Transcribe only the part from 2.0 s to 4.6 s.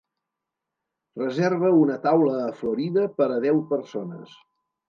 taula a Florida per a deu persones